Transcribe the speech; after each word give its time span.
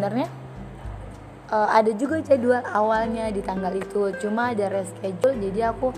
sebenarnya 0.00 0.32
uh, 1.52 1.68
ada 1.76 1.92
juga 1.92 2.24
jadwal 2.24 2.64
awalnya 2.72 3.28
di 3.28 3.44
tanggal 3.44 3.76
itu. 3.76 4.16
Cuma 4.16 4.56
ada 4.56 4.72
reschedule 4.72 5.36
jadi 5.36 5.76
aku 5.76 5.92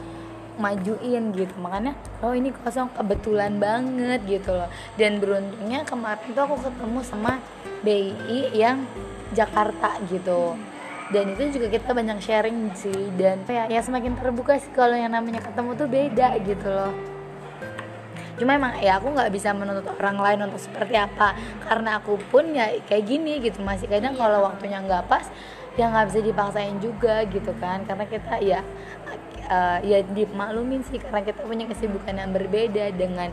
majuin 0.59 1.31
gitu. 1.31 1.55
Makanya 1.63 1.95
oh 2.19 2.35
ini 2.35 2.51
kosong 2.51 2.91
kebetulan 2.99 3.63
banget 3.63 4.27
gitu 4.27 4.59
loh. 4.59 4.67
Dan 4.99 5.23
beruntungnya 5.23 5.87
kemarin 5.87 6.35
tuh 6.35 6.43
aku 6.51 6.67
ketemu 6.67 7.01
sama 7.07 7.39
BI 7.87 8.51
yang 8.59 8.83
Jakarta 9.31 10.03
gitu. 10.11 10.59
Dan 11.15 11.39
itu 11.39 11.63
juga 11.63 11.71
kita 11.71 11.95
banyak 11.95 12.19
sharing 12.19 12.75
sih. 12.75 13.15
Dan 13.15 13.47
ya, 13.47 13.71
ya 13.71 13.79
semakin 13.87 14.19
terbuka 14.19 14.59
sih 14.59 14.75
kalau 14.75 14.99
yang 14.99 15.15
namanya 15.15 15.39
ketemu 15.47 15.79
tuh 15.79 15.87
beda 15.87 16.43
gitu 16.43 16.67
loh 16.67 17.22
cuma 18.39 18.57
emang 18.57 18.79
ya 18.81 18.97
aku 18.97 19.13
nggak 19.13 19.31
bisa 19.31 19.53
menuntut 19.53 19.87
orang 19.99 20.19
lain 20.19 20.39
untuk 20.51 20.61
seperti 20.61 20.95
apa. 20.97 21.37
Karena 21.65 22.01
aku 22.01 22.17
pun 22.33 22.53
ya 22.53 22.73
kayak 22.89 23.05
gini 23.05 23.39
gitu 23.45 23.61
masih 23.61 23.89
kadang 23.89 24.17
kalau 24.17 24.49
waktunya 24.49 24.81
nggak 24.81 25.05
pas 25.09 25.29
ya 25.77 25.89
nggak 25.89 26.07
bisa 26.13 26.21
dipaksain 26.25 26.77
juga 26.81 27.25
gitu 27.29 27.53
kan. 27.61 27.85
Karena 27.85 28.05
kita 28.09 28.41
ya 28.41 28.61
uh, 29.49 29.79
ya 29.85 30.01
dimaklumin 30.05 30.83
sih 30.89 30.99
karena 31.01 31.21
kita 31.25 31.41
punya 31.45 31.65
kesibukan 31.69 32.15
yang 32.17 32.31
berbeda 32.33 32.93
dengan 32.97 33.31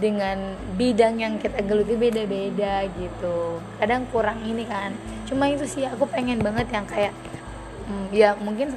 dengan 0.00 0.56
bidang 0.80 1.20
yang 1.20 1.34
kita 1.36 1.60
geluti 1.62 1.94
beda-beda 2.00 2.88
gitu. 2.96 3.60
Kadang 3.76 4.08
kurang 4.08 4.40
ini 4.42 4.64
kan. 4.64 4.96
Cuma 5.28 5.52
itu 5.52 5.68
sih 5.68 5.84
aku 5.84 6.08
pengen 6.08 6.40
banget 6.40 6.72
yang 6.72 6.88
kayak 6.88 7.12
hmm, 7.86 8.06
ya 8.10 8.32
mungkin 8.40 8.72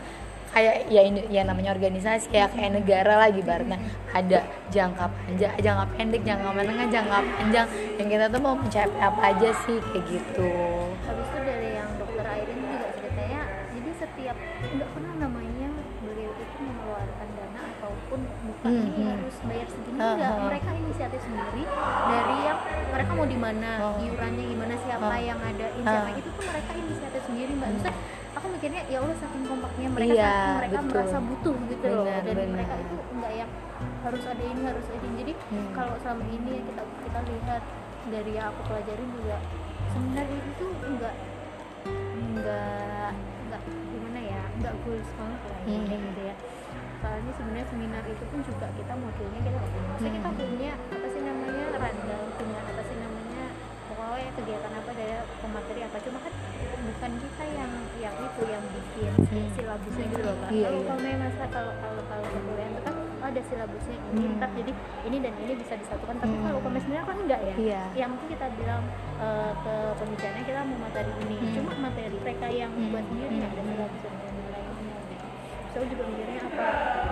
kayak 0.56 0.88
ya 0.88 1.02
ini 1.04 1.20
ya 1.28 1.44
namanya 1.44 1.76
organisasi 1.76 2.32
ya 2.32 2.48
kayak 2.48 2.72
negara 2.74 3.20
lagi 3.20 3.44
baratnya 3.44 3.76
ada 4.10 4.40
jangka 4.72 5.12
panjang 5.12 5.52
jangka 5.60 5.84
pendek 5.94 6.24
jangka 6.24 6.50
menengah 6.50 6.88
jangka 6.88 7.18
panjang 7.36 7.68
yang 8.00 8.08
kita 8.08 8.26
tuh 8.32 8.40
mau 8.40 8.56
mencapai 8.56 8.96
apa 8.98 9.22
aja 9.30 9.50
sih 9.68 9.78
kayak 9.84 10.04
gitu 10.08 10.52
habis 11.04 11.28
itu 11.28 11.40
dari 11.42 11.70
yang 11.76 11.90
dokter 12.00 12.24
Airin 12.26 12.56
juga 12.62 12.88
ceritanya 12.96 13.42
jadi 13.70 13.92
setiap 13.94 14.38
nggak 14.72 14.90
pernah 14.90 15.14
namanya 15.20 15.68
beliau 16.00 16.32
itu 16.34 16.58
mengeluarkan 16.58 17.28
dana 17.36 17.62
ataupun 17.76 18.20
bukan 18.24 18.64
Hmm, 18.66 18.82
ini 18.88 18.98
hmm. 18.98 19.12
harus 19.12 19.36
bayar 19.44 19.68
segini 19.68 19.98
Ah, 19.98 20.14
enggak 20.16 20.32
ah. 20.32 20.46
mereka 20.48 20.70
inisiatif 20.74 21.22
sendiri 21.22 21.64
dari 22.08 22.36
yang 22.42 22.60
mereka 22.90 23.12
mau 23.12 23.28
di 23.28 23.38
mana 23.38 23.70
Oh. 23.78 24.00
iurannya 24.00 24.46
gimana 24.48 24.74
siapa 24.80 25.06
Ah. 25.06 25.20
yang 25.20 25.38
ada 25.38 25.66
siapa 25.76 26.08
Ah. 26.08 26.16
itu 26.16 26.30
tuh 26.32 26.44
mereka 26.48 26.72
inisiatif 26.74 27.22
sendiri 27.28 27.52
mbak 27.54 27.68
Maksudnya, 27.68 27.94
aku 28.46 28.54
mikirnya 28.54 28.82
ya 28.86 28.98
Allah 29.00 29.18
saking 29.18 29.44
kompaknya 29.44 29.88
mereka 29.90 30.14
Iya, 30.14 30.30
saking 30.30 30.54
mereka 30.56 30.78
betul. 30.78 30.92
merasa 30.94 31.18
butuh 31.20 31.56
gitu 31.66 31.86
loh 31.88 32.06
Benar, 32.06 32.22
dan 32.22 32.36
benar. 32.36 32.54
mereka 32.54 32.74
itu 32.78 32.96
enggak 33.10 33.34
yang 33.36 33.50
harus 34.00 34.24
ada 34.24 34.44
ini 34.46 34.62
harus 34.64 34.86
ada 34.88 35.02
ini 35.04 35.16
jadi 35.18 35.34
Hmm. 35.46 35.68
kalau 35.74 35.94
selama 35.98 36.24
ini 36.28 36.50
yang 36.54 36.66
kita 36.68 36.84
kita 37.02 37.20
lihat 37.26 37.62
dari 38.06 38.32
yang 38.32 38.48
aku 38.48 38.62
pelajarin 38.64 39.10
juga 39.12 39.38
seminar 39.90 40.26
itu 40.28 40.50
tuh 40.56 40.72
enggak 40.86 41.16
enggak 42.16 43.12
enggak 43.42 43.62
gimana 43.66 44.20
ya 44.22 44.42
enggak 44.54 44.74
goals 44.82 45.10
banget 45.16 45.42
lah 45.44 45.58
Hmm. 45.60 45.86
kayak 45.86 46.02
gitu 46.04 46.22
ya 46.24 46.36
soalnya 46.96 47.32
sebenarnya 47.34 47.68
seminar 47.68 48.04
itu 48.04 48.24
pun 48.26 48.40
juga 48.42 48.68
kita 48.72 48.94
modulnya 48.96 49.40
kita 49.40 49.58
punya 49.60 49.82
Maksudnya 49.88 50.12
kita 50.16 50.30
Hmm. 50.30 50.40
punya 50.40 50.72
apa 50.86 51.08
sih 51.08 51.22
namanya 51.22 51.64
random 51.76 52.24
punya 52.36 52.60
apa 52.62 52.82
sih 52.84 52.98
namanya 52.98 53.44
pokoknya 53.86 54.30
kegiatan 54.34 54.72
apa 54.76 54.92
dari 54.92 55.14
pemateri 55.40 55.82
apa 55.82 55.98
cuma 56.00 56.20
kan 56.20 56.34
bukan 56.86 57.12
kita 57.18 57.44
yang 57.52 57.72
yang 57.98 58.16
itu 58.16 58.42
yang 58.46 58.64
bikin 58.70 59.12
Hmm. 59.16 59.48
silabusnya 59.54 60.06
gitu 60.08 60.22
loh 60.22 60.36
Kak. 60.38 60.50
Iya, 60.50 60.66
kalau 60.66 60.80
iya. 60.80 60.88
kalau 60.88 61.02
masa 61.18 61.46
kalau 61.50 61.74
kalau 61.76 62.02
kalau 62.06 62.26
perkuliahan 62.26 62.72
itu 62.72 62.82
kan 62.82 62.94
oh, 62.96 63.26
ada 63.26 63.42
silabusnya 63.42 63.98
ini 64.12 64.24
Hmm. 64.24 64.38
ntar 64.38 64.50
jadi 64.54 64.72
ini 65.04 65.18
dan 65.20 65.34
ini 65.42 65.54
bisa 65.56 65.74
disatukan 65.76 66.16
tapi 66.18 66.36
Hmm. 66.36 66.44
kalau 66.46 66.60
kalau 66.62 66.78
sebenarnya 66.78 67.06
kan 67.06 67.18
enggak 67.18 67.42
ya 67.42 67.56
Iya. 67.58 67.82
yang 67.98 68.10
mungkin 68.14 68.28
kita 68.30 68.48
bilang 68.56 68.84
eh, 69.16 69.52
ke 69.58 69.74
pembicaranya 69.96 70.44
kita 70.46 70.60
mau 70.64 70.78
materi 70.82 71.12
ini 71.24 71.36
Hmm. 71.36 71.54
cuma 71.56 71.72
materi 71.82 72.18
mereka 72.20 72.48
yang 72.48 72.72
Hmm. 72.72 72.92
buat 72.92 73.06
sendiri 73.06 73.36
Hmm. 73.36 73.48
ada 73.48 73.62
silabus 73.64 74.02
dan 74.04 74.14
lain-lainnya 74.16 74.98
so 75.74 75.80
juga 75.84 76.04
mikirnya 76.08 76.42
apa 76.46 76.68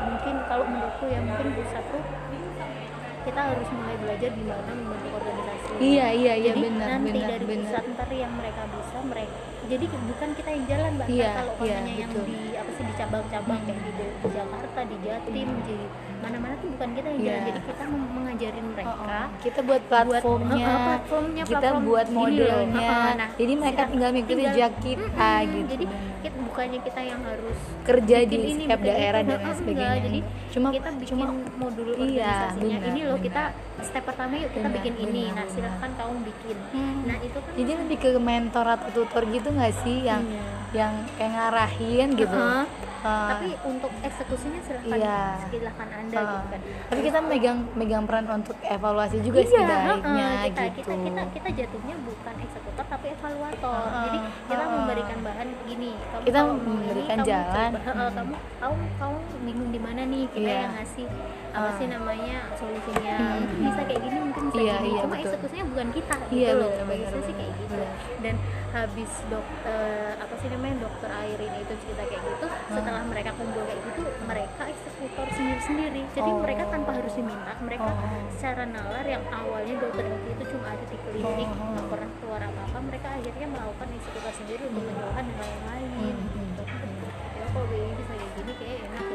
mungkin 0.05 0.35
kalau 0.47 0.63
menurutku 0.63 1.05
ya 1.07 1.19
mungkin 1.19 1.47
di 1.51 1.63
satu 1.67 1.97
kita 3.23 3.41
harus 3.45 3.67
mulai 3.69 3.95
belajar 3.97 4.29
gimana 4.31 4.69
membentuk 4.69 5.11
organisasi 5.13 5.71
iya 5.79 6.07
iya 6.11 6.33
iya 6.35 6.51
jadi 6.51 6.61
benar 6.61 6.87
nanti 6.89 7.09
benar 7.09 7.29
dari 7.29 7.45
benar 7.45 7.63
pusat 7.71 7.83
ntar 7.93 8.09
yang 8.13 8.33
mereka 8.33 8.61
bisa 8.69 8.97
mereka 9.01 9.35
jadi 9.63 9.85
bukan 9.87 10.29
kita 10.33 10.49
yang 10.51 10.65
jalan 10.67 10.91
mbak 10.93 11.07
Iya, 11.07 11.31
kalau 11.33 11.53
iya, 11.55 11.55
umpamanya 11.55 11.93
yang 11.95 12.11
betul. 12.11 12.25
di 12.27 12.37
apa 12.53 12.69
sih 12.69 12.83
di 12.83 12.93
cabang-cabang 12.93 13.41
Hmm. 13.53 13.65
kayak 13.65 13.79
di, 13.79 13.91
di 13.95 14.27
Jakarta 14.29 14.79
di 14.83 14.97
Jatim 14.99 15.33
di 15.63 15.77
mana-mana 16.19 16.53
tuh 16.55 16.67
bukan 16.69 16.89
kita 16.91 17.07
yang 17.09 17.21
jalan 17.21 17.31
Iya. 17.33 17.45
jadi 17.45 17.59
kita 17.63 17.83
mengajarin 17.87 18.65
mereka 18.69 18.91
Oh, 18.93 18.99
oh. 19.01 19.27
kita 19.39 19.59
buat 19.61 19.81
platformnya, 19.85 20.55
Heeh, 20.59 20.83
platformnya, 20.85 21.43
kita 21.43 21.57
platform 21.61 21.83
buat 21.85 22.05
gini 22.05 22.15
loh. 22.15 22.23
modelnya 22.25 22.83
Heeh, 22.83 23.11
nah, 23.13 23.29
jadi 23.33 23.53
mereka 23.55 23.81
tinggal 23.85 24.09
mengikuti 24.11 24.33
tinggal- 24.33 24.53
jejak 24.53 24.73
kita 24.77 25.29
Mm-mm, 25.33 25.47
gitu 25.49 25.71
jadi 25.73 25.85
kita 26.23 26.37
bukannya 26.41 26.79
kita 26.79 27.01
yang 27.03 27.21
harus 27.21 27.57
kerja 27.83 28.17
di 28.23 28.35
ini, 28.37 28.51
setiap 28.57 28.79
daerah 28.81 29.21
dan 29.21 29.29
lain 29.29 29.43
enggak. 29.43 29.57
sebagainya 29.59 29.99
jadi 30.01 30.19
cuma 30.49 30.67
kita 30.71 30.89
bikin 30.93 31.09
cuma 31.11 31.25
modul 31.53 31.85
iya, 31.85 31.93
organisasinya 31.93 32.77
benar, 32.79 32.89
ini 32.89 32.99
loh 33.03 33.11
benar. 33.13 33.25
kita 33.27 33.43
step 33.83 34.03
pertama 34.03 34.33
yuk 34.33 34.49
kita 34.49 34.59
Benar, 34.63 34.75
bikin 34.79 34.93
ini 34.95 35.11
benar, 35.21 35.27
nah 35.27 35.43
benar. 35.43 35.53
silahkan 35.53 35.91
kamu 35.93 36.15
bikin 36.23 36.57
Hmm. 36.71 36.97
nah 37.03 37.17
itu 37.19 37.37
kan 37.37 37.51
jadi 37.53 37.71
lebih 37.77 37.97
ke 37.99 38.09
mentor 38.15 38.65
atau 38.69 38.89
tutor 38.89 39.23
gitu 39.27 39.47
nggak 39.49 39.73
sih 39.77 39.97
yang 40.01 40.23
Iya. 40.23 40.45
yang 40.73 40.93
kayak 41.13 41.31
ngarahin 41.31 42.07
gitu 42.15 42.33
Heeh. 42.33 42.63
Tapi 43.03 43.47
untuk 43.61 43.91
eksekusinya 43.99 44.59
silahkan 44.61 44.95
Iya. 44.95 45.19
silahkan 45.45 45.89
anda 45.89 46.15
ah. 46.15 46.23
gitu 46.25 46.47
kan 46.47 46.59
tapi 46.85 47.01
kita 47.03 47.19
megang 47.21 47.59
megang 47.73 48.03
peran 48.03 48.25
untuk 48.29 48.55
evaluasi 48.59 49.17
juga 49.19 49.39
sih 49.41 49.53
Iya, 49.53 49.67
baiknya 49.67 50.07
heeh, 50.29 50.43
kita, 50.45 50.61
gitu 50.71 50.77
kita 50.79 50.93
kita 51.03 51.21
kita 51.33 51.49
jatuhnya 51.53 51.95
bukan 52.01 52.35
eksekutor 52.39 52.85
tapi 52.85 53.05
evaluator 53.11 53.83
Heeh, 53.83 54.03
jadi 54.05 54.17
kita 54.45 54.55
heeh. 54.57 54.73
memberikan 54.73 55.17
bahan 55.21 55.47
gini 55.63 55.91
kamu 56.01 56.23
Kita 56.23 56.39
mau 56.39 56.53
ini, 56.53 56.63
memberikan 56.65 57.17
kamu 57.17 57.27
jalan. 57.27 57.69
coba, 57.69 57.79
Hmm. 57.83 58.15
kamu 58.15 58.33
kamu 58.57 58.75
kamu 58.97 59.17
bingung 59.43 59.69
di 59.69 59.79
mana 59.79 60.01
nih 60.05 60.23
kita 60.29 60.39
Iya. 60.45 60.59
yang 60.61 60.73
ngasih 60.73 61.05
apa 61.53 61.69
Ah. 61.69 61.77
sih 61.77 61.85
namanya 61.85 62.37
solusinya 62.53 63.15
Hmm. 63.15 63.61
bisa 63.61 63.81
kayak 63.83 64.01
gini 64.01 64.17
mungkin 64.19 64.43
bisa 64.43 64.57
Iya, 64.57 64.73
gini 64.75 64.89
iya, 64.89 64.99
cuma 64.99 65.13
betul. 65.13 65.23
eksekusinya 65.23 65.65
bukan 65.69 65.87
kita 65.91 66.15
Iya, 66.17 66.25
gitu 66.25 66.53
loh 66.55 66.69
benar, 66.71 66.83
Bagusnya 66.83 67.11
benar, 67.11 67.23
sih 67.23 67.33
kayak 67.35 67.53
gitu 67.55 67.75
benar. 67.75 67.89
dan 68.19 68.35
habis 68.73 69.11
dokter 69.27 69.85
apa 70.15 70.33
sih 70.35 70.47
namanya 70.49 70.75
dokter 70.81 71.09
Airin 71.13 71.53
itu 71.55 71.73
cerita 71.77 72.03
kayak 72.03 72.21
gitu 72.23 72.45
setelah 72.67 73.03
mereka 73.05 73.29
kumpul 73.33 73.61
kayak 73.63 73.81
gitu 73.83 74.01
mereka 74.23 74.61
eksekutor 74.65 75.25
sendiri 75.29 75.61
sendiri 75.61 76.01
jadi 76.11 76.31
Oh. 76.31 76.41
mereka 76.41 76.63
tanpa 76.67 76.91
harus 76.91 77.13
diminta 77.13 77.53
mereka 77.59 77.85
Oh. 77.87 78.25
secara 78.31 78.63
nalar 78.65 79.05
yang 79.05 79.21
awalnya 79.29 79.75
dokter 79.77 80.03
itu 80.03 80.27
itu 80.31 80.43
cuma 80.49 80.67
ada 80.69 80.83
di 80.83 80.97
klinik 80.99 81.47
Oh. 81.47 81.69
nggak 81.69 81.85
pernah 81.87 82.09
keluar 82.17 82.41
apa 82.43 82.61
apa 82.65 82.79
mereka 82.81 83.07
akhirnya 83.13 83.47
melakukan 83.47 83.87
eksekutor 83.93 84.33
sendiri 84.33 84.63
untuk 84.65 84.83
menjauhkan 84.83 85.23
yang 85.23 85.37
lain-lain 85.37 85.89
Hmm, 85.93 86.17
hmm, 86.25 86.45
gitu. 86.49 86.63
hmm. 86.65 87.37
ya 87.37 87.45
kalau 87.47 87.65
BI 87.67 87.89
bisa 87.93 88.11
kayak 88.11 88.31
gini 88.33 88.53
kayak 88.57 88.77
enak 88.83 89.05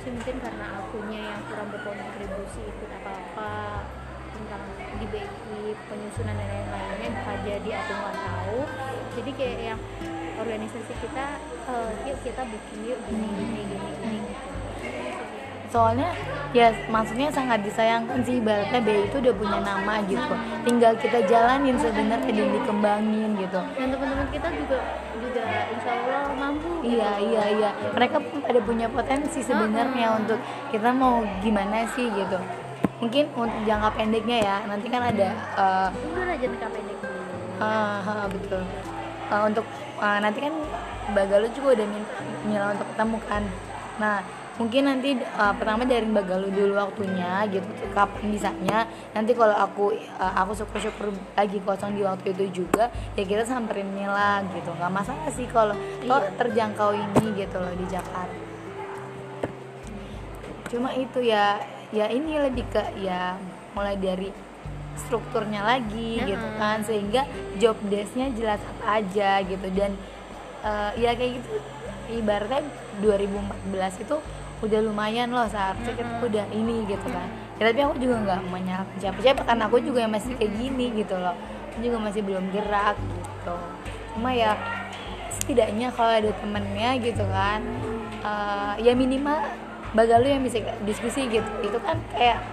sih 0.00 0.10
mungkin 0.16 0.36
karena 0.40 0.66
akunya 0.80 1.20
yang 1.20 1.40
kurang 1.44 1.68
berkontribusi 1.68 2.60
ikut 2.64 2.90
apa 3.00 3.10
apa 3.12 3.52
tentang 4.32 4.62
di 4.96 5.06
BI 5.12 5.76
penyusunan 5.88 6.34
dan 6.36 6.48
lain-lainnya 6.48 7.10
jadi 7.44 7.70
aku 7.84 7.92
nggak 7.92 8.16
tahu. 8.16 8.60
Jadi 9.10 9.30
kayak 9.36 9.60
yang 9.74 9.80
organisasi 10.40 10.92
kita 11.04 11.26
eh, 11.68 11.90
yuk 12.08 12.18
kita 12.24 12.42
bikin 12.48 12.78
yuk 12.88 12.98
gini 13.04 13.28
gini 13.28 13.60
gini 13.68 13.90
gini 14.00 14.20
soalnya 15.70 16.10
ya 16.50 16.74
maksudnya 16.90 17.30
sangat 17.30 17.62
disayangkan 17.62 18.18
sih 18.26 18.42
ibaratnya 18.42 18.82
BI 18.82 19.06
itu 19.06 19.16
udah 19.22 19.34
punya 19.38 19.58
nama 19.62 19.94
gitu. 20.06 20.34
Tinggal 20.66 20.92
kita 20.98 21.18
jalanin 21.30 21.78
sebenarnya 21.78 22.30
dan 22.30 22.48
dikembangin 22.58 23.30
gitu. 23.38 23.60
Dan 23.78 23.88
teman-teman 23.94 24.26
kita 24.34 24.48
juga 24.58 24.78
juga 25.14 25.42
insya 25.70 25.90
Allah 25.94 26.22
mampu 26.34 26.70
iya 26.82 27.10
iya 27.22 27.44
iya. 27.54 27.70
Mereka 27.94 28.16
pun 28.18 28.38
pada 28.42 28.60
punya 28.60 28.86
potensi 28.90 29.40
sebenarnya 29.40 30.18
untuk 30.18 30.38
kita 30.74 30.90
mau 30.90 31.22
gimana 31.40 31.86
sih 31.94 32.10
gitu. 32.10 32.38
Mungkin 33.00 33.32
untuk 33.32 33.60
jangka 33.64 33.96
pendeknya 33.96 34.38
ya 34.44 34.56
nanti 34.68 34.86
kan 34.92 35.00
ada 35.06 35.28
eh, 35.56 35.88
udah 35.94 36.24
aja 36.28 36.36
jangka 36.44 36.68
pendek 36.68 36.98
dulu 37.00 37.22
Ah, 37.60 38.00
ah, 38.04 38.26
betul. 38.28 38.64
Ah, 39.30 39.44
untuk 39.46 39.64
ah, 40.00 40.18
nanti 40.20 40.42
kan 40.42 40.52
Bagalu 41.10 41.50
juga 41.56 41.80
udah 41.80 41.86
minta 41.90 42.14
Mila 42.46 42.66
untuk 42.72 42.86
ketemu 42.94 43.18
kan. 43.26 43.42
Nah, 43.98 44.16
mungkin 44.60 44.84
nanti 44.84 45.16
ah, 45.40 45.56
pertama 45.56 45.88
dari 45.88 46.04
Bagalu 46.04 46.52
dulu 46.52 46.76
waktunya 46.76 47.48
gitu 47.48 47.64
kapan 47.96 48.28
bisanya. 48.28 48.84
Nanti 49.16 49.32
kalau 49.32 49.56
aku 49.56 49.96
ah, 50.20 50.44
aku 50.44 50.52
syukur-syukur 50.52 51.08
lagi 51.32 51.56
kosong 51.64 51.96
di 51.96 52.04
waktu 52.04 52.36
itu 52.36 52.62
juga, 52.62 52.92
ya 53.16 53.24
kita 53.24 53.48
samperin 53.48 53.88
Mila 53.88 54.44
gitu. 54.52 54.68
nggak 54.76 54.92
masalah 54.92 55.32
sih 55.32 55.48
kalau 55.48 55.72
Iya. 56.04 56.36
terjangkau 56.36 56.92
ini 56.92 57.40
gitu 57.40 57.56
loh 57.56 57.72
di 57.72 57.86
Jakarta. 57.88 58.36
Cuma 60.68 60.92
itu 60.92 61.24
ya 61.24 61.56
ya 61.90 62.06
ini 62.06 62.38
lebih 62.38 62.68
ke 62.68 63.00
ya 63.00 63.34
mulai 63.74 63.96
dari 63.96 64.30
strukturnya 64.94 65.64
lagi 65.64 66.20
gitu 66.20 66.36
Heeh. 66.38 66.60
kan 66.60 66.84
sehingga 66.84 67.24
job 67.56 67.74
desk-nya 67.88 68.30
jelas 68.36 68.60
apa 68.62 69.00
aja 69.00 69.40
gitu 69.42 69.66
dan 69.72 69.96
eh, 70.62 70.90
ya 71.00 71.16
kayak 71.16 71.40
gitu 71.40 71.48
ibaratnya 72.10 72.62
2014 73.02 74.04
itu 74.04 74.16
udah 74.60 74.80
lumayan 74.84 75.32
loh 75.32 75.48
seharusnya 75.48 75.96
kita 75.96 76.12
udah 76.20 76.44
ini 76.52 76.84
gitu 76.84 77.06
kan. 77.08 77.28
Ya, 77.56 77.72
tapi 77.72 77.80
aku 77.84 77.96
juga 78.00 78.16
nggak 78.24 78.40
menyalahkan 78.48 78.96
siapa-siapa 79.00 79.40
karena 79.44 79.64
aku 79.68 79.76
juga 79.80 80.08
masih 80.08 80.32
kayak 80.36 80.52
gini 80.56 80.86
gitu 80.96 81.16
loh. 81.16 81.36
Aku 81.72 81.78
juga 81.80 81.96
masih 82.00 82.20
belum 82.24 82.44
gerak 82.52 82.96
gitu. 82.96 83.56
Cuma 84.16 84.32
ya 84.32 84.56
setidaknya 85.40 85.88
kalau 85.96 86.12
ada 86.12 86.30
temennya 86.36 86.90
gitu 87.00 87.24
kan 87.32 87.60
uh, 88.20 88.74
ya 88.76 88.92
minimal 88.92 89.40
bagal 89.96 90.20
lu 90.20 90.28
yang 90.28 90.44
bisa 90.44 90.60
diskusi 90.84 91.24
gitu. 91.28 91.50
Itu 91.64 91.80
kan 91.80 91.96
kayak 92.12 92.44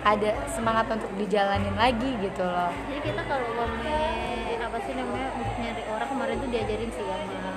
ada 0.00 0.32
semangat 0.48 0.88
untuk 0.88 1.12
dijalanin 1.18 1.74
lagi 1.76 2.10
gitu 2.22 2.46
loh. 2.46 2.72
Jadi 2.88 3.00
kita 3.10 3.22
kalau 3.26 3.46
ngomongin 3.58 4.58
apa 4.62 4.76
sih 4.86 4.92
namanya 4.94 5.28
untuk 5.34 5.56
nyari 5.60 5.82
orang 5.90 6.08
kemarin 6.08 6.36
tuh 6.40 6.48
diajarin 6.48 6.90
sih 6.94 7.04
namanya 7.04 7.50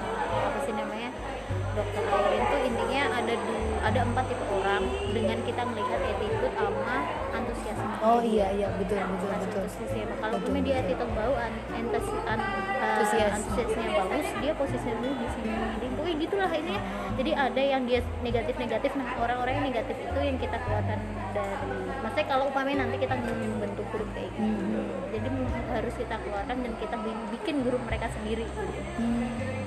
dokter 1.73 2.03
Airin 2.03 2.43
tuh 2.43 2.59
intinya 2.63 3.01
ada 3.13 3.33
ada 3.83 3.99
empat 4.01 4.25
tipe 4.25 4.45
orang 4.47 4.83
dengan 5.09 5.37
kita 5.43 5.61
melihat 5.65 5.99
attitude 6.01 6.53
sama 6.53 6.95
antusiasme 7.31 7.93
oh 7.99 8.21
iya 8.21 8.47
iya 8.51 8.67
betul 8.73 8.95
betul 8.95 9.27
Nah, 9.27 9.39
betul 9.41 9.61
antusiasme. 9.63 10.13
kalau 10.15 10.37
punya 10.39 10.61
dia 10.61 10.75
attitude 10.79 11.11
bau 11.11 11.33
an, 11.35 11.51
antus, 11.69 12.05
an, 12.23 12.39
uh, 12.39 12.83
Antusias. 12.95 13.31
antusiasnya 13.35 13.85
bagus 13.91 14.27
dia 14.37 14.53
posisinya 14.53 14.93
di 15.13 15.27
sini 15.29 15.51
jadi 15.73 15.87
pokoknya 15.91 16.17
gitulah 16.21 16.51
ini 16.53 16.75
jadi 17.13 17.31
ada 17.35 17.61
yang 17.63 17.81
dia 17.83 17.99
negatif 18.21 18.55
negatif 18.55 18.91
nah 18.93 19.07
orang-orang 19.17 19.53
yang 19.55 19.67
negatif 19.67 19.95
itu 19.97 20.19
yang 20.19 20.37
kita 20.37 20.57
keluarkan 20.59 20.99
dari 21.33 21.53
maksudnya 21.99 22.27
kalau 22.27 22.43
umpamanya 22.45 22.77
nanti 22.79 22.97
kita 22.99 23.15
membentuk 23.15 23.85
grup 23.89 24.09
kayak 24.13 24.29
gitu 24.31 24.45
Mhm. 24.45 24.85
jadi 25.11 25.27
harus 25.71 25.93
kita 25.95 26.15
keluarkan 26.17 26.57
dan 26.59 26.73
kita 26.77 26.95
bi- 26.97 27.23
bikin 27.31 27.55
grup 27.61 27.81
mereka 27.81 28.07
sendiri 28.11 28.45
gitu. 28.45 28.61
Hmm. 28.95 29.62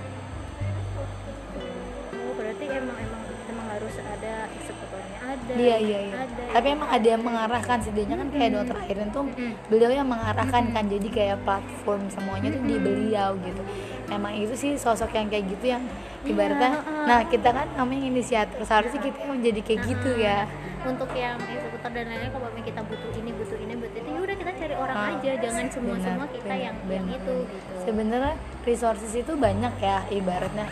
Harus 3.97 4.13
ada 4.13 4.33
eksekutornya 4.53 5.19
ada 5.19 5.53
Iya 5.57 5.77
iya 5.79 5.99
iya. 6.03 6.15
ada 6.19 6.43
Tapi 6.53 6.67
emang 6.71 6.89
ada. 6.89 7.07
yang 7.07 7.23
mengarahkan 7.23 7.79
setidaknya 7.81 8.17
kan 8.17 8.29
kayak 8.31 8.51
dokter 8.53 8.77
Irin 8.87 9.09
tuh 9.11 9.25
beliau 9.67 9.91
yang 9.91 10.05
mengarahkan 10.07 10.65
kan. 10.71 10.85
Jadi 10.87 11.09
kayak 11.09 11.37
platform 11.43 12.03
semuanya 12.09 12.49
tuh 12.51 12.63
di 12.63 12.77
beliau 12.77 13.31
gitu. 13.39 13.63
Emang 14.07 14.33
itu 14.35 14.55
sih 14.55 14.71
sosok 14.77 15.11
yang 15.13 15.27
kayak 15.27 15.45
gitu 15.49 15.65
yang 15.69 15.83
ibaratnya 16.23 16.71
heeh. 16.77 17.05
nah 17.07 17.21
kita 17.25 17.49
kan 17.51 17.67
namanya 17.75 18.03
inisiator. 18.05 18.61
Seharusnya 18.63 19.01
kita 19.01 19.17
yang 19.19 19.33
menjadi 19.33 19.61
kayak 19.63 19.81
gitu 19.87 20.11
ya. 20.17 20.45
untuk 20.87 21.11
yang 21.13 21.35
eksekutor 21.43 21.91
dan 21.91 22.07
lain-lain 22.07 22.31
kalau 22.31 22.47
misalnya 22.47 22.63
kita 22.65 22.81
butuh 22.85 23.11
ini 23.13 23.31
butuh 23.35 23.59
ini 23.59 23.75
butuh 23.75 23.99
itu 23.99 24.07
ya 24.07 24.21
udah 24.23 24.37
kita 24.37 24.51
cari 24.55 24.75
orang 24.77 24.97
Ah, 24.97 25.09
aja. 25.11 25.31
Jangan 25.37 25.65
semua 25.67 25.97
semua 25.99 26.27
kita 26.29 26.55
yang 26.55 26.77
yang 26.87 27.07
itu. 27.11 27.35
gitu 27.43 27.75
Sebenarnya 27.83 28.35
resources 28.63 29.11
itu 29.13 29.33
banyak 29.37 29.75
ya 29.81 30.07
ibaratnya. 30.09 30.67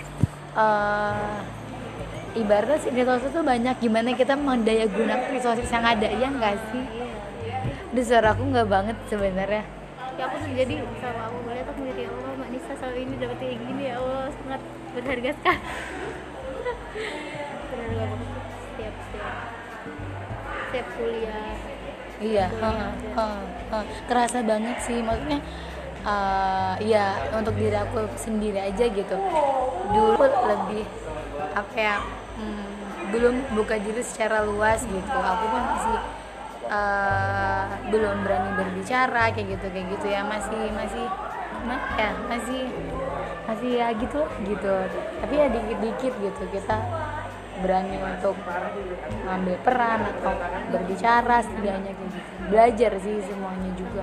Eh 0.55 1.39
ibaratnya 2.35 2.79
sih 2.83 2.91
resources 2.93 3.31
itu 3.31 3.41
banyak 3.43 3.77
gimana 3.81 4.11
kita 4.13 4.35
mendaya 4.37 4.85
gunakan 4.91 5.27
resources 5.31 5.71
yang 5.71 5.87
ada 5.87 6.09
ya 6.11 6.29
enggak 6.31 6.59
sih? 6.71 6.85
Di 7.95 8.03
suara 8.03 8.35
aku 8.35 8.43
nggak 8.51 8.69
banget 8.69 8.97
sebenarnya. 9.07 9.65
ya 10.15 10.31
aku 10.31 10.39
tuh 10.39 10.51
jadi 10.55 10.79
sama 11.03 11.27
aku 11.27 11.37
melihat 11.43 11.67
aku 11.75 11.81
mikir 11.83 12.07
ya 12.07 12.11
Allah 12.15 12.31
Mbak 12.39 12.49
Nisa 12.55 12.73
selama 12.79 12.99
ini 13.03 13.15
dapat 13.19 13.37
kayak 13.43 13.57
gini 13.67 13.83
ya 13.91 13.95
Allah 13.99 14.25
sangat 14.31 14.61
berharga 14.95 15.31
sekali 15.35 15.59
berharga 17.71 18.05
banget 18.07 18.31
setiap 18.63 18.95
setiap 19.05 19.35
setiap 20.63 20.87
kuliah 20.95 21.55
Iya, 22.15 22.47
heeh, 22.47 22.79
iya. 22.79 22.89
heeh, 23.19 23.43
heeh. 23.75 23.85
kerasa 24.07 24.39
banget 24.47 24.79
sih 24.79 25.03
maksudnya 25.03 25.43
eh 26.07 26.75
ya 26.87 27.19
untuk 27.35 27.59
diri 27.59 27.75
aku 27.75 28.07
sendiri 28.15 28.63
aja 28.63 28.87
gitu. 28.87 29.17
Dulu 29.91 30.15
lebih 30.47 30.87
apa 31.55 31.75
ya 31.75 31.97
hmm, 32.39 32.67
belum 33.13 33.35
buka 33.55 33.79
diri 33.79 34.03
secara 34.03 34.43
luas 34.47 34.83
gitu. 34.85 35.17
Aku 35.19 35.45
pun 35.49 35.63
masih 35.63 35.97
eh, 36.69 37.65
belum 37.91 38.17
berani 38.25 38.51
berbicara 38.59 39.31
kayak 39.35 39.59
gitu 39.59 39.67
kayak 39.71 39.87
gitu 39.99 40.07
ya 40.09 40.21
masih 40.25 40.63
masih 40.75 41.07
nah, 41.65 41.81
ya 41.97 42.11
masih 42.29 42.61
masih 43.45 43.71
ya 43.79 43.89
gitu 43.97 44.21
gitu. 44.47 44.75
Tapi 45.23 45.35
ya 45.35 45.47
dikit-dikit 45.51 46.13
gitu 46.19 46.43
kita 46.53 46.77
berani 47.63 47.97
untuk 48.03 48.35
ngambil 49.25 49.57
peran 49.63 50.01
atau 50.11 50.35
berbicara 50.75 51.39
setidaknya 51.39 51.93
kayak 51.95 52.11
gitu 52.11 52.31
belajar 52.51 52.93
sih 52.99 53.17
semuanya 53.23 53.71
juga 53.79 54.03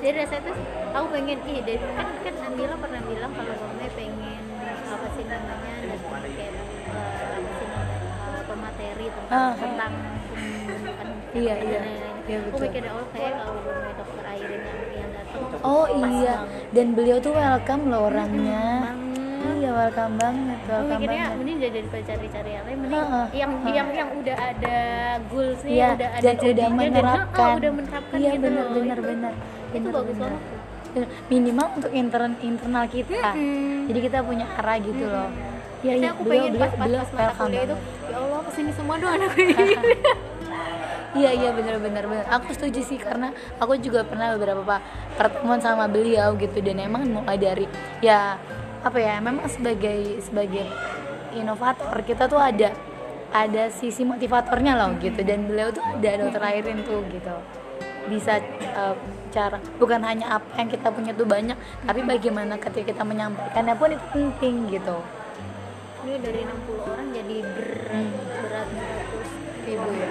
jadi 0.00 0.14
rasanya 0.18 0.42
tuh 0.48 0.56
aku 0.90 1.06
pengen 1.12 1.38
ih 1.44 1.60
dari 1.60 1.78
kan 1.92 2.08
kan 2.20 2.34
Nabila 2.40 2.76
pernah 2.76 3.00
bilang 3.04 3.32
kalau 3.32 3.54
Mama 3.54 3.86
pengen 3.92 4.42
apa 4.90 5.06
sih 5.12 5.24
namanya 5.24 5.74
datang 5.84 6.20
kayak 6.30 6.52
eh, 6.56 7.28
apa 7.30 7.50
sih 7.50 7.66
namanya 7.66 8.00
eh, 8.00 8.42
pemateri 8.44 9.06
tentang 9.08 9.30
Ah, 9.30 9.44
ah. 9.46 9.52
tentang 9.54 9.92
Iya, 11.30 11.54
dan 11.54 11.62
iya. 11.62 11.80
Iya, 12.26 12.38
aku 12.42 12.58
betul. 12.58 12.62
mikir 12.64 12.82
oh 12.86 13.06
kayak 13.10 13.34
kalau 13.38 13.54
dokter 13.92 14.24
Airin 14.24 14.62
yang 14.62 14.80
yang 14.94 15.10
datang 15.14 15.40
oh 15.62 15.86
iya 16.06 16.34
dan 16.70 16.86
beliau 16.90 17.18
tuh 17.18 17.32
welcome 17.34 17.82
loh 17.86 18.02
orangnya 18.06 18.62
banget 18.82 18.99
welcome 19.72 20.14
banget 20.16 20.58
Aku 20.58 20.70
welcome 20.70 20.90
mikirnya 20.96 21.24
mending 21.32 21.58
jadi 21.58 21.78
cari-cari 22.02 22.50
yang 22.50 22.64
lain 22.64 22.78
mending 22.80 23.00
Ha-ha, 23.00 23.22
yang 23.32 23.50
ha. 23.56 23.68
yang 23.70 23.88
yang 23.90 24.08
udah 24.12 24.36
ada 24.36 24.78
goalsnya 25.26 25.70
Iya, 25.70 25.88
udah 25.90 26.08
ada 26.08 26.20
dan 26.20 26.34
udah 26.34 26.42
jadinya, 26.42 26.68
dan, 26.68 26.78
menerapkan. 26.90 27.40
ha-ha, 27.42 27.58
udah 27.58 27.70
menerapkan 27.72 28.16
iya 28.16 28.30
gitu 28.30 28.42
benar 28.42 28.62
loh. 28.62 28.74
benar 28.74 28.96
Itu- 28.96 29.08
benar 29.08 29.32
itu 29.70 29.88
bagus 29.88 30.16
banget. 30.16 30.42
Minimal 31.28 31.66
untuk 31.72 31.92
intern 31.92 32.32
internal 32.40 32.84
kita. 32.86 33.22
Mm-mm. 33.30 33.86
jadi 33.86 33.98
kita 34.02 34.18
punya 34.20 34.46
arah 34.52 34.76
gitu 34.76 35.04
loh. 35.04 35.30
Ya 35.80 35.92
iya 35.94 36.08
aku 36.10 36.22
beliau 36.22 36.44
pengen 36.44 36.52
beliau 36.52 36.60
pas 36.60 36.72
pas, 36.72 36.82
beliau 36.82 37.00
pas 37.00 37.10
mata 37.16 37.32
kuliah 37.40 37.62
itu 37.62 37.76
ya 38.04 38.16
Allah 38.18 38.40
ke 38.42 38.50
sini 38.52 38.70
semua 38.70 38.94
dong 38.96 39.12
anak 39.12 39.32
ini 39.38 39.54
Iya 41.12 41.30
iya 41.32 41.50
benar 41.50 41.76
benar. 41.78 42.04
Aku 42.30 42.48
setuju 42.50 42.80
sih 42.80 42.94
karena 42.96 43.30
aku 43.56 43.74
juga 43.76 44.02
pernah 44.02 44.30
beberapa 44.32 44.78
pertemuan 45.14 45.58
sama 45.58 45.86
beliau 45.86 46.34
gitu 46.34 46.58
dan 46.58 46.78
emang 46.80 47.02
mulai 47.04 47.34
dari 47.34 47.66
ya 47.98 48.38
apa 48.80 48.98
ya 48.98 49.20
memang 49.20 49.44
sebagai 49.48 50.24
sebagai 50.24 50.64
inovator 51.36 52.00
kita 52.02 52.26
tuh 52.26 52.40
ada 52.40 52.72
ada 53.30 53.70
sisi 53.70 54.02
motivatornya 54.02 54.74
loh 54.74 54.96
gitu. 54.98 55.20
Dan 55.22 55.46
beliau 55.46 55.70
tuh 55.70 55.84
ada 55.84 56.18
dokter 56.18 56.42
Airin 56.42 56.82
tuh 56.82 57.04
gitu. 57.12 57.34
Bisa 58.10 58.42
eh, 58.42 58.96
cara 59.30 59.62
bukan 59.78 60.02
hanya 60.02 60.42
apa 60.42 60.50
yang 60.58 60.68
kita 60.68 60.90
punya 60.90 61.14
tuh 61.14 61.24
banyak 61.24 61.54
tapi 61.86 62.02
bagaimana 62.02 62.58
ketika 62.58 62.90
kita 62.90 63.02
menyampaikannya 63.06 63.74
pun 63.78 63.88
itu 63.94 64.06
penting 64.10 64.54
gitu. 64.74 64.98
Ini 66.00 66.16
dari 66.24 66.40
60 66.42 66.90
orang 66.90 67.06
jadi 67.12 67.36
berat 67.44 68.08
berat 68.40 68.68
100 68.72 69.68
ribu 69.68 69.88
ya? 69.94 70.08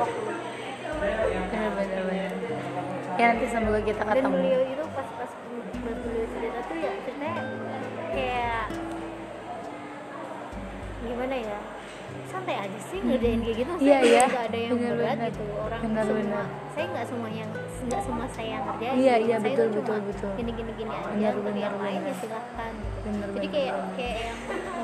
Benar 1.00 1.70
benar 1.76 2.02
benar. 2.08 2.32
Ya 3.20 3.26
nanti 3.36 3.46
semoga 3.52 3.80
kita 3.84 4.04
dan 4.08 4.16
ketemu. 4.16 4.32
beliau 4.40 4.62
itu 4.64 4.86
sih 12.90 13.00
ngerjain 13.00 13.40
kayak 13.40 13.58
gitu 13.58 13.72
Maksudnya 13.72 14.00
iya. 14.02 14.26
nggak 14.26 14.46
ada 14.46 14.58
yang 14.60 14.74
Bener, 14.74 14.94
berat 14.98 15.14
bener. 15.16 15.30
gitu 15.30 15.44
orang 15.56 15.80
Bener, 15.80 16.04
semua 16.04 16.20
bener. 16.20 16.46
saya 16.70 16.86
nggak 16.90 17.06
semua 17.06 17.30
yang 17.30 17.50
nggak 17.80 18.02
semua 18.04 18.26
saya 18.28 18.50
yang 18.50 18.64
ngerjain 18.66 18.96
Iya, 19.00 19.14
gitu. 19.16 19.26
iya, 19.30 19.36
saya 19.38 19.50
betul, 19.50 19.68
betul, 19.70 19.84
cuma 19.86 20.00
betul. 20.04 20.32
gini 20.36 20.52
gini 20.52 20.72
gini 20.74 20.92
aja 20.92 21.08
Bener, 21.10 21.32
untuk 21.32 21.46
bener, 21.46 21.62
yang 21.62 21.76
lain 21.78 21.94
ya 21.94 22.02
bener. 22.02 22.16
silahkan 22.18 22.74
Bener, 23.00 23.28
jadi 23.30 23.38
bener, 23.40 23.54
kayak 23.54 23.74
bener. 23.74 23.94
kayak 23.96 24.18
yang 24.20 24.38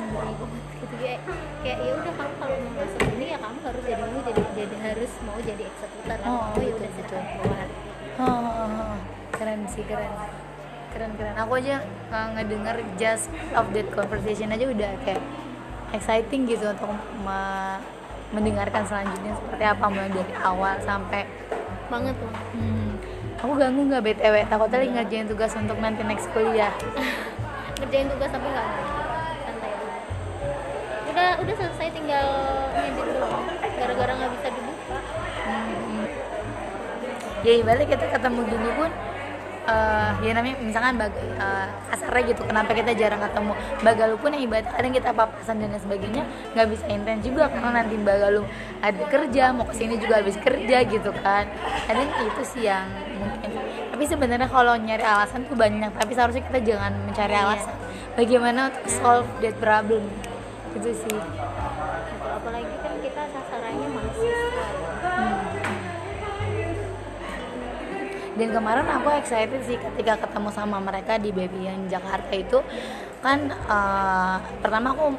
memberi 0.05 0.31
gitu 0.75 0.95
kayak 0.95 1.19
kayak 1.59 1.77
ya 1.81 1.91
udah 1.95 2.13
kamu 2.13 2.33
kalau 2.35 2.55
mau 2.55 2.71
masuk 2.75 2.99
ini 3.09 3.25
ya 3.25 3.37
kamu 3.37 3.57
harus 3.59 3.83
jadi 3.83 4.01
dulu 4.01 4.17
jadi 4.23 4.41
jadi 4.55 4.75
harus 4.83 5.11
mau 5.21 5.37
jadi 5.39 5.63
eksekutor 5.65 6.17
Oh, 6.21 6.29
oh, 6.29 6.61
ya 6.61 6.71
udah 6.71 6.89
silahkan 6.93 7.23
keluar 7.35 7.67
Oh, 8.15 8.39
oh, 8.47 8.95
keren 9.33 9.61
sih 9.67 9.83
keren 9.83 10.11
keren 10.91 11.11
keren 11.13 11.35
aku 11.35 11.51
aja 11.59 11.75
uh, 12.07 12.27
ngedenger 12.31 12.77
just 12.95 13.27
of 13.51 13.67
that 13.71 13.87
conversation 13.91 14.47
aja 14.47 14.63
udah 14.65 14.91
kayak 15.03 15.19
exciting 15.91 16.47
gitu 16.47 16.63
untuk 16.65 16.87
mendengarkan 18.33 18.83
selanjutnya 18.87 19.33
seperti 19.37 19.63
apa 19.65 19.85
mulai 19.85 20.09
dari 20.09 20.33
awal 20.41 20.73
sampai 20.81 21.27
banget 21.91 22.15
tuh. 22.17 22.31
Hmm, 22.57 22.97
aku 23.37 23.53
ganggu 23.59 23.81
nggak 23.85 24.01
btw 24.01 24.35
takutnya 24.49 24.77
lagi 24.81 24.91
ngerjain 24.97 25.27
tugas 25.29 25.51
untuk 25.53 25.77
nanti 25.77 26.01
next 26.01 26.27
kuliah. 26.33 26.73
Ngerjain 27.81 28.07
tugas 28.07 28.29
tapi 28.31 28.47
nggak 28.47 28.69
santai 29.45 29.71
udah 31.11 31.29
udah 31.43 31.55
selesai 31.59 31.87
tinggal 31.93 32.27
ngedit 32.73 33.07
doang. 33.13 33.45
Gara-gara 33.75 34.11
nggak 34.15 34.31
bisa 34.39 34.47
dibuka. 34.49 34.97
Hmm. 35.45 36.05
ya 37.45 37.53
ibaratnya 37.61 37.85
kita 37.85 38.05
ketemu 38.09 38.39
gini 38.49 38.69
pun 38.73 38.89
eh, 39.65 40.11
ya 40.25 40.31
namanya 40.33 40.57
misalkan 40.61 40.93
bag, 40.97 41.13
eh, 41.17 41.67
kasarnya 41.93 42.23
gitu 42.33 42.41
kenapa 42.45 42.71
kita 42.73 42.91
jarang 42.97 43.21
ketemu 43.21 43.53
bagalu 43.83 44.15
pun 44.21 44.31
yang 44.31 44.47
ibarat 44.47 44.67
kadang 44.71 44.93
kita 44.95 45.11
papasan 45.11 45.59
dan 45.59 45.75
sebagainya 45.75 46.23
nggak 46.55 46.67
bisa 46.71 46.85
intens 46.87 47.21
juga 47.25 47.51
karena 47.51 47.83
nanti 47.83 47.95
bagalu 47.99 48.41
ada 48.79 49.03
kerja 49.11 49.43
mau 49.51 49.65
ke 49.67 49.75
sini 49.75 49.99
juga 49.99 50.21
habis 50.23 50.37
kerja 50.39 50.77
gitu 50.87 51.11
kan. 51.19 51.49
Kadang 51.89 52.07
itu 52.23 52.43
sih 52.45 52.63
yang 52.69 52.87
mungkin. 53.19 53.49
Tapi 53.91 54.03
sebenarnya 54.07 54.47
kalau 54.51 54.75
nyari 54.75 55.03
alasan 55.03 55.47
tuh 55.47 55.55
banyak 55.55 55.91
tapi 55.95 56.11
seharusnya 56.15 56.43
kita 56.47 56.59
jangan 56.63 56.93
mencari 57.03 57.35
alasan. 57.35 57.75
Bagaimana 58.15 58.71
untuk 58.71 58.87
solve 58.87 59.27
that 59.43 59.55
problem? 59.59 60.07
Itu 60.75 60.91
sih 60.95 61.15
dan 68.35 68.47
kemarin 68.51 68.87
aku 68.87 69.07
excited 69.15 69.63
sih 69.63 69.79
ketika 69.79 70.27
ketemu 70.27 70.49
sama 70.51 70.77
mereka 70.83 71.15
di 71.15 71.31
Baby 71.31 71.71
yang 71.71 71.87
Jakarta 71.87 72.31
itu. 72.35 72.59
Kan 73.23 73.49
uh, 73.65 74.37
pertama 74.59 74.91
aku 74.91 75.15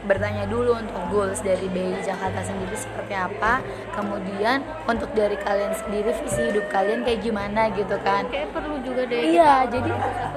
bertanya 0.00 0.48
dulu 0.48 0.80
untuk 0.80 0.96
goals 1.12 1.44
dari 1.44 1.68
BI 1.70 2.00
Jakarta 2.02 2.42
sendiri 2.42 2.74
seperti 2.74 3.14
apa. 3.14 3.60
Kemudian 3.94 4.64
untuk 4.88 5.12
dari 5.14 5.36
kalian 5.38 5.76
sendiri 5.76 6.10
visi 6.24 6.50
hidup 6.50 6.66
kalian 6.72 7.06
kayak 7.06 7.20
gimana 7.22 7.70
gitu 7.76 7.94
kan. 8.02 8.26
Kayak 8.32 8.50
perlu 8.50 8.80
juga 8.82 9.06
deh 9.06 9.20
iya 9.30 9.64
kita 9.68 9.78
jadi 9.78 9.90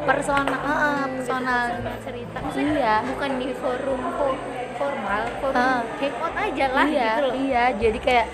personal 0.05 0.61
uh, 0.61 1.05
personal. 1.17 1.65
cerita 2.03 2.37
Maksudnya 2.43 2.73
iya. 2.77 2.95
bukan 3.07 3.31
di 3.39 3.47
forum 3.57 4.01
fo- 4.19 4.41
formal 4.77 5.21
forum 5.39 5.55
hangout 5.55 6.35
aja 6.37 6.65
lah 6.69 6.87
iya 6.87 7.09
gitu 7.17 7.23
loh. 7.25 7.33
iya. 7.39 7.63
Jadi 7.73 7.99
kayak 8.03 8.25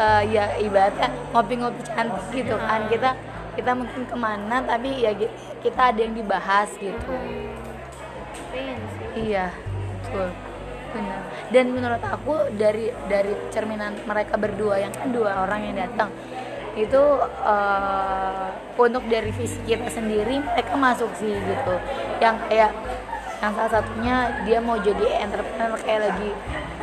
uh, 0.00 0.22
ya 0.24 0.56
ibaratnya 0.56 1.12
ngopi-ngopi 1.36 1.84
cantik 1.84 2.24
gitu 2.32 2.56
kan. 2.56 2.88
Kita 2.88 3.12
kita 3.54 3.76
mungkin 3.76 4.08
ke 4.08 4.16
mana 4.16 4.64
tapi 4.64 5.04
ya 5.04 5.12
kita 5.60 5.92
ada 5.92 6.00
yang 6.00 6.16
dibahas 6.16 6.72
gitu. 6.80 7.12
Iya 9.12 9.52
betul. 10.00 10.28
Benar. 10.90 11.20
Dan 11.54 11.64
menurut 11.70 12.02
aku 12.02 12.34
dari 12.56 12.90
dari 13.06 13.36
cerminan 13.52 13.94
mereka 14.08 14.34
berdua 14.40 14.80
yang 14.80 14.94
kedua 14.94 15.46
orang 15.46 15.70
yang 15.70 15.76
datang 15.86 16.10
itu 16.78 17.02
uh, 17.42 18.46
untuk 18.78 19.02
dari 19.10 19.34
visi 19.34 19.58
kita 19.66 19.90
sendiri 19.90 20.38
mereka 20.40 20.74
masuk 20.78 21.10
sih 21.18 21.34
gitu. 21.34 21.74
Yang 22.22 22.36
kayak 22.48 22.72
yang 23.40 23.52
salah 23.56 23.72
satunya 23.72 24.16
dia 24.44 24.58
mau 24.60 24.76
jadi 24.76 25.24
entrepreneur 25.24 25.80
kayak 25.80 26.00
lagi 26.12 26.30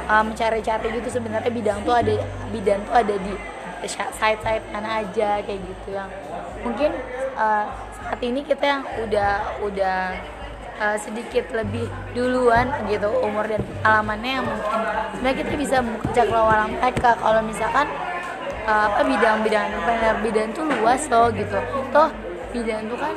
uh, 0.10 0.24
mencari-cari 0.26 0.88
gitu. 0.98 1.10
Sebenarnya 1.22 1.52
bidang 1.54 1.80
tuh 1.86 1.94
ada 1.94 2.14
bidang 2.50 2.82
tuh 2.90 2.96
ada 2.98 3.16
di 3.16 3.34
side 3.86 4.42
side 4.42 4.66
mana 4.74 5.06
aja 5.06 5.38
kayak 5.46 5.62
gitu 5.62 5.94
yang 5.94 6.10
mungkin 6.66 6.98
uh, 7.38 7.70
saat 7.94 8.20
ini 8.26 8.42
kita 8.42 8.66
yang 8.66 8.84
udah 9.06 9.62
udah 9.62 10.00
uh, 10.82 10.98
sedikit 10.98 11.46
lebih 11.54 11.86
duluan 12.18 12.74
gitu 12.90 13.06
umur 13.22 13.46
dan 13.46 13.62
pengalamannya 13.62 14.32
yang 14.42 14.46
mungkin 14.50 14.82
sebenarnya 15.14 15.38
kita 15.46 15.54
bisa 15.62 15.76
membuka 15.86 16.10
cakrawala 16.18 16.66
mereka. 16.74 17.10
Kalau 17.22 17.42
misalkan 17.46 17.88
uh, 18.66 18.90
apa 18.90 19.02
bidang-bidang 19.06 19.64
entrepreneur 19.70 20.16
bidang 20.26 20.50
tuh 20.58 20.66
luas 20.66 21.02
loh 21.14 21.30
gitu. 21.30 21.60
Toh 21.94 22.10
bidang 22.50 22.90
tuh 22.90 22.98
kan 22.98 23.14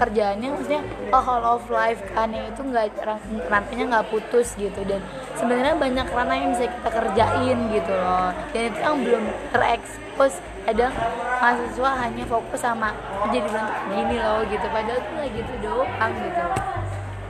kerjaannya 0.00 0.48
maksudnya 0.56 0.82
a 1.12 1.20
whole 1.20 1.44
of 1.44 1.64
life 1.68 2.00
kan 2.16 2.32
yang 2.32 2.48
itu 2.48 2.64
nggak 2.64 2.88
ran- 3.04 3.44
rantainya 3.52 3.84
nggak 3.92 4.06
putus 4.08 4.56
gitu. 4.56 4.80
Dan 4.88 5.04
sebenarnya 5.36 5.76
banyak 5.76 6.08
ranah 6.08 6.36
yang 6.40 6.50
bisa 6.56 6.72
kita 6.72 6.88
kerjain 6.88 7.58
gitu 7.68 7.92
loh. 7.92 8.32
Dan 8.56 8.62
itu 8.72 8.78
yang 8.80 8.96
belum 9.04 9.24
terekspos. 9.52 10.40
Kadang 10.60 10.92
mahasiswa 11.40 11.90
hanya 12.04 12.24
fokus 12.24 12.60
sama 12.60 12.96
jadi 13.28 13.44
bentuk 13.44 13.78
gini 13.92 14.16
loh 14.16 14.40
gitu. 14.48 14.66
Padahal 14.72 14.98
tuh 15.04 15.12
nggak 15.20 15.30
gitu 15.36 15.52
doang 15.60 16.12
gitu. 16.16 16.42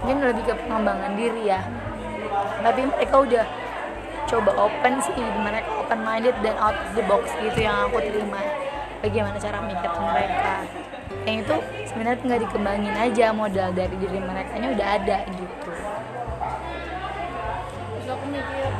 Mungkin 0.01 0.17
lebih 0.23 0.45
ke 0.47 0.55
pengembangan 0.55 1.13
diri 1.19 1.43
ya. 1.51 1.61
Tapi 2.63 2.81
mereka 2.87 3.17
udah 3.19 3.45
coba 4.31 4.51
open 4.71 4.95
sih 5.03 5.15
mereka 5.43 5.71
open 5.75 6.07
minded 6.07 6.37
dan 6.47 6.55
out 6.63 6.79
of 6.79 6.91
the 6.95 7.03
box 7.11 7.35
gitu 7.43 7.67
yang 7.67 7.91
aku 7.91 7.99
terima. 7.99 8.39
Bagaimana 9.01 9.37
cara 9.41 9.59
mikir 9.65 9.91
mereka 9.97 10.80
yang 11.29 11.37
itu 11.45 11.57
sebenarnya 11.85 12.19
tinggal 12.25 12.41
dikembangin 12.49 12.95
aja 12.97 13.27
modal 13.37 13.69
dari 13.77 13.95
diri 14.01 14.19
mereka 14.21 14.53
nya 14.57 14.69
udah 14.73 14.89
ada 14.97 15.19
gitu. 15.29 15.73
Terus 17.91 18.07
aku 18.09 18.25
mikir 18.33 18.73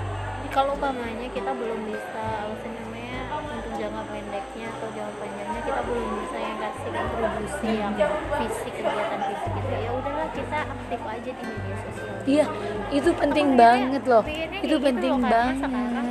kalau 0.51 0.75
umpamanya 0.75 1.29
kita 1.31 1.51
belum 1.55 1.81
bisa 1.87 2.25
apa 2.43 2.67
namanya 2.75 3.19
untuk 3.39 3.71
jangka 3.79 4.03
pendeknya 4.11 4.67
atau 4.67 4.89
jangka 4.91 5.15
panjangnya 5.23 5.61
kita 5.63 5.81
belum 5.87 6.09
bisa 6.19 6.37
yang 6.43 6.59
kasih 6.59 6.91
kontribusi 6.91 7.71
yang 7.79 7.93
fisik 8.41 8.73
kegiatan 8.75 9.21
fisik 9.31 9.53
gitu. 9.55 9.71
Ya 9.79 9.91
udahlah 9.95 10.29
kita 10.35 10.59
aktif 10.67 11.01
aja 11.07 11.31
di 11.31 11.43
media 11.47 11.77
sosial. 11.87 12.15
Iya 12.27 12.45
itu 12.91 13.11
penting 13.15 13.47
Aku 13.55 13.61
banget 13.63 14.03
loh. 14.11 14.25
itu 14.27 14.67
gitu 14.67 14.77
penting 14.83 15.13
loh, 15.15 15.23
sekarang 15.23 15.31
banget. 15.31 15.71
uh, 15.71 16.10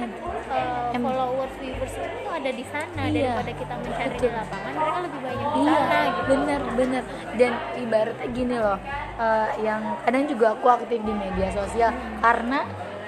Em- 0.90 1.06
followers 1.06 1.54
viewers 1.58 1.94
itu 1.94 2.30
ada 2.30 2.50
di 2.50 2.66
sana 2.66 3.02
Iya, 3.06 3.38
daripada 3.38 3.52
kita 3.54 3.74
mencari 3.78 4.10
betul. 4.10 4.22
di 4.22 4.30
lapangan 4.34 4.74
mereka 4.74 5.00
lebih 5.00 5.20
banyak 5.22 5.48
di 5.48 5.60
Iya, 5.60 5.80
sana 5.80 6.00
gitu 6.10 6.28
bener 6.28 6.62
bener. 6.74 7.04
Dan 7.36 7.52
ibaratnya 7.78 8.28
gini 8.30 8.56
loh, 8.58 8.78
eh, 9.18 9.50
yang 9.62 9.82
kadang 10.02 10.24
juga 10.26 10.46
aku 10.54 10.66
aktif 10.68 11.00
di 11.00 11.14
media 11.14 11.48
sosial 11.50 11.92
karena 12.20 12.60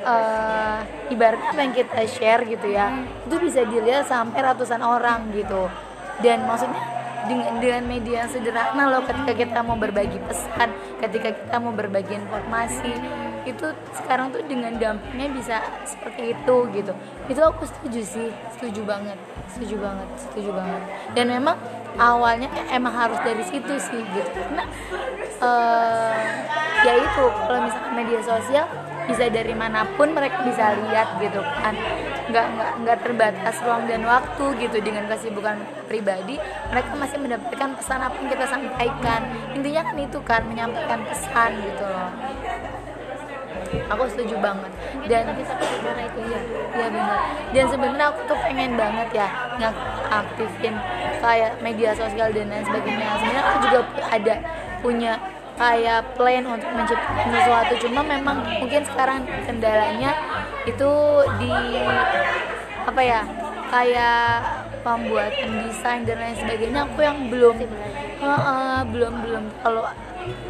eh, 0.01 0.77
ibaratnya 1.09 1.49
apa 1.53 1.61
yang 1.61 1.73
kita 1.77 2.01
share 2.07 2.41
gitu 2.43 2.67
ya, 2.67 2.89
itu 3.21 3.35
bisa 3.37 3.61
dilihat 3.63 4.05
sampai 4.05 4.41
ratusan 4.41 4.81
orang 4.81 5.29
gitu. 5.29 5.69
Dan 6.21 6.41
maksudnya 6.45 6.81
dengan 7.21 7.61
dengan 7.61 7.83
media 7.85 8.25
yang 8.25 8.31
sederhana 8.33 8.89
loh 8.89 9.05
ketika 9.05 9.33
kita 9.37 9.59
mau 9.61 9.77
berbagi 9.77 10.17
pesan, 10.25 10.73
ketika 10.97 11.29
kita 11.37 11.57
mau 11.61 11.69
berbagi 11.69 12.17
informasi, 12.17 12.97
itu 13.45 13.67
sekarang 13.97 14.29
tuh 14.29 14.43
dengan 14.45 14.75
dampaknya 14.77 15.27
bisa 15.33 15.57
seperti 15.87 16.35
itu 16.37 16.55
gitu. 16.77 16.93
Itu 17.27 17.41
aku 17.41 17.65
setuju 17.65 18.01
sih, 18.05 18.27
setuju 18.57 18.81
banget, 18.85 19.17
setuju 19.49 19.75
banget, 19.81 20.07
setuju 20.17 20.49
banget. 20.53 20.81
Dan 21.17 21.25
memang 21.33 21.57
awalnya 21.97 22.47
emang 22.69 22.93
harus 22.93 23.19
dari 23.25 23.43
situ 23.45 23.73
sih 23.81 24.01
gitu. 24.13 24.29
Karena 24.35 24.63
eh 25.41 26.21
ya 26.81 26.93
itu 26.97 27.25
kalau 27.45 27.59
misalkan 27.65 27.93
media 27.97 28.21
sosial 28.21 28.65
bisa 29.09 29.27
dari 29.33 29.57
mana 29.57 29.83
pun 29.97 30.13
mereka 30.13 30.45
bisa 30.45 30.77
lihat 30.77 31.17
gitu 31.17 31.41
kan. 31.41 31.73
Nggak 32.31 32.45
nggak 32.53 32.71
nggak 32.85 32.97
terbatas 33.01 33.55
ruang 33.65 33.89
dan 33.89 34.05
waktu 34.05 34.45
gitu. 34.61 34.77
Dengan 34.79 35.09
kesibukan 35.09 35.57
pribadi 35.89 36.37
mereka 36.69 36.93
masih 36.95 37.17
mendapatkan 37.17 37.69
pesan 37.75 37.99
apa 37.99 38.15
yang 38.21 38.29
kita 38.29 38.45
sampaikan. 38.47 39.21
Intinya 39.57 39.81
kan 39.89 39.97
itu 39.97 40.19
kan 40.21 40.41
menyampaikan 40.45 41.01
pesan 41.09 41.57
gitu 41.65 41.83
loh 41.83 42.11
aku 43.89 44.03
setuju 44.11 44.35
banget 44.41 44.71
dan 45.07 45.23
bisa 45.33 45.53
itu 45.57 46.19
Iya, 46.21 46.39
iya 46.77 46.87
benar. 46.91 47.19
Dan 47.51 47.65
sebenarnya 47.67 48.05
aku 48.13 48.19
tuh 48.29 48.37
pengen 48.43 48.71
banget 48.77 49.07
ya 49.13 49.27
ngaktifin 49.57 50.75
kayak 51.21 51.51
media 51.61 51.91
sosial 51.95 52.29
dan 52.33 52.47
lain 52.49 52.65
sebagainya. 52.65 53.05
Sebenarnya 53.17 53.43
aku 53.45 53.57
juga 53.67 53.79
ada 54.11 54.35
punya 54.81 55.13
kayak 55.57 55.99
plan 56.17 56.43
untuk 56.45 56.71
menciptakan 56.73 57.27
sesuatu. 57.37 57.73
Cuma 57.85 58.01
memang 58.01 58.37
mungkin 58.59 58.81
sekarang 58.85 59.25
kendalanya 59.45 60.11
itu 60.65 60.91
di 61.37 61.53
apa 62.85 63.01
ya? 63.01 63.21
Kayak 63.71 64.43
pembuatan 64.83 65.63
desain 65.63 66.03
dan 66.03 66.17
lain 66.19 66.35
sebagainya 66.35 66.83
aku 66.89 66.99
yang 67.05 67.29
belum 67.31 67.55
Heeh, 68.21 68.79
belum 68.93 69.13
belum 69.25 69.43
kalau 69.65 69.81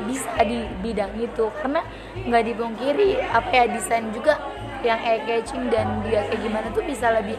bisa 0.08 0.32
di 0.44 0.66
bidang 0.82 1.14
itu. 1.20 1.50
Karena 1.62 1.82
nggak 2.16 2.44
dipungkiri 2.54 3.20
apa 3.32 3.50
ya 3.52 3.66
desain 3.72 4.10
juga 4.12 4.38
yang 4.82 4.98
eye 5.02 5.22
catching 5.26 5.70
dan 5.70 6.02
dia 6.06 6.26
kayak 6.26 6.42
gimana 6.42 6.68
tuh 6.74 6.82
bisa 6.82 7.14
lebih 7.14 7.38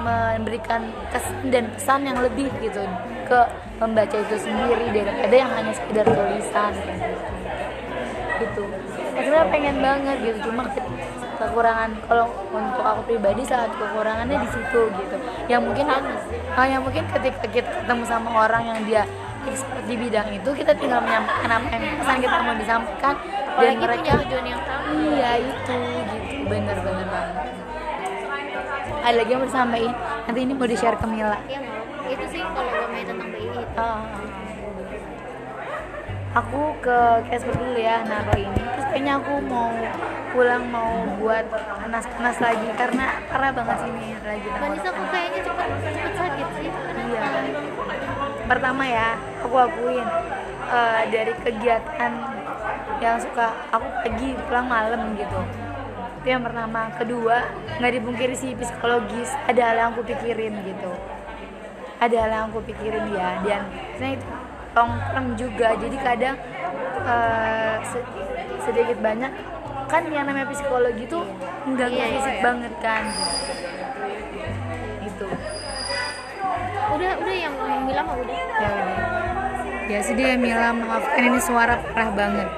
memberikan 0.00 0.88
kesan 1.12 1.52
dan 1.52 1.68
pesan 1.76 2.00
yang 2.08 2.18
lebih 2.24 2.48
gitu 2.64 2.80
ke 3.28 3.40
pembaca 3.76 4.16
itu 4.16 4.36
sendiri 4.40 4.88
daripada 4.90 5.34
yang 5.36 5.50
hanya 5.52 5.72
sekedar 5.76 6.06
tulisan. 6.08 6.72
Gitu. 8.40 8.62
Sebenarnya 9.12 9.46
pengen 9.52 9.76
banget 9.84 10.16
gitu 10.24 10.38
cuma 10.50 10.66
ke- 10.72 10.90
kekurangan 11.38 11.90
kalau 12.08 12.26
untuk 12.50 12.82
aku 12.82 13.00
pribadi 13.14 13.42
satu 13.44 13.76
kekurangannya 13.76 14.40
di 14.40 14.48
situ 14.50 14.80
gitu. 14.90 15.16
Yang 15.46 15.62
mungkin 15.68 15.86
ah, 16.56 16.66
yang 16.66 16.82
mungkin 16.82 17.04
ketika 17.12 17.46
kita 17.52 17.70
ketemu 17.84 18.04
sama 18.08 18.48
orang 18.48 18.62
yang 18.72 18.80
dia 18.88 19.02
expert 19.48 19.84
di 19.86 19.94
bidang 19.98 20.28
itu 20.30 20.50
kita 20.54 20.72
tinggal 20.78 21.00
menyampaikan 21.02 21.50
apa 21.50 21.66
yang 21.72 21.96
pesan 21.98 22.16
kita 22.22 22.36
mau 22.42 22.54
disampaikan. 22.54 23.14
Dan 23.52 23.52
apalagi 23.52 23.76
punya 23.76 23.86
mereka 23.86 24.12
tujuan 24.24 24.44
yang 24.48 24.60
sama 24.64 24.90
iya 24.92 25.30
itu 25.40 25.78
gitu. 26.08 26.34
Bener 26.48 26.76
bener 26.80 27.06
banget. 27.10 27.36
Ada 29.02 29.16
lagi 29.18 29.30
yang 29.34 29.40
mau 29.42 29.48
disampaikan? 29.50 29.94
Nanti 30.28 30.40
ini 30.40 30.52
mau 30.54 30.68
di 30.70 30.76
share 30.78 30.98
ke 30.98 31.06
Mila. 31.10 31.38
Ya 31.50 31.58
itu 32.12 32.24
sih 32.28 32.40
kalau 32.44 32.70
gue 32.70 32.86
main 32.92 33.06
tentang 33.08 33.28
BI 33.32 33.48
itu. 33.48 33.66
Ah. 33.78 34.02
aku 36.32 36.62
ke 36.80 36.98
Casper 37.28 37.52
dulu 37.52 37.76
ya 37.76 38.00
naruh 38.08 38.36
ini. 38.40 38.56
Terus 38.56 38.86
kayaknya 38.88 39.20
aku 39.20 39.34
mau 39.44 39.68
pulang 40.32 40.64
mau 40.72 41.04
buat 41.20 41.44
panas-panas 41.52 42.40
lagi 42.40 42.68
karena 42.72 43.20
parah 43.28 43.52
banget 43.52 43.84
sini 43.84 44.16
lagi. 44.24 44.48
Vanessa 44.48 44.88
kok 44.88 45.06
kayaknya 45.12 45.40
cepet 45.44 45.66
cepet 45.76 46.12
sakit 46.16 46.48
sih? 46.56 46.68
Iya. 46.72 47.22
Pertama 48.52 48.84
ya 48.84 49.16
aku 49.40 49.56
akuin 49.56 50.04
eh, 50.68 51.02
dari 51.08 51.32
kegiatan 51.40 52.12
yang 53.00 53.16
suka 53.16 53.48
aku 53.72 53.88
pagi 54.04 54.36
pulang 54.44 54.68
malam 54.68 55.16
gitu. 55.16 55.40
Itu 56.20 56.26
yang 56.28 56.44
pertama. 56.44 56.92
Kedua 56.94 57.48
nggak 57.80 57.92
dipungkiri 57.96 58.34
sih 58.36 58.52
psikologis. 58.52 59.32
Ada 59.48 59.72
hal 59.72 59.76
yang 59.80 59.88
aku 59.96 60.04
pikirin 60.04 60.54
gitu. 60.68 60.92
Ada 61.96 62.16
hal 62.20 62.30
yang 62.30 62.44
aku 62.52 62.60
pikirin 62.68 63.08
ya. 63.16 63.40
Dan 63.40 63.62
sebenarnya 63.96 64.16
itu 64.20 64.26
term 65.10 65.26
juga. 65.34 65.68
Jadi 65.80 65.96
kadang 65.98 66.36
se- 67.88 68.10
sedikit 68.68 68.98
banyak. 69.00 69.32
Kan 69.88 70.02
yang 70.12 70.28
namanya 70.28 70.46
psikologi 70.52 71.04
itu 71.04 71.20
nggak 71.66 71.88
iya, 71.90 72.04
fisik 72.20 72.36
iya. 72.38 72.42
banget 72.44 72.74
kan. 72.78 73.02
Gitu 75.02 75.28
udah 77.02 77.12
udah 77.18 77.34
yang 77.34 77.54
yang 77.58 77.82
mah 78.06 78.16
udah. 78.22 78.38
Ya 78.38 78.68
udah 78.70 79.12
ya 79.90 80.00
sudah 80.00 80.24
ya 80.24 80.36
Mila 80.38 80.70
maafkan 80.72 81.22
ini 81.26 81.40
suara 81.42 81.74
parah 81.92 82.10
banget 82.14 82.48